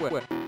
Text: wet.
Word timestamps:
wet. 0.00 0.39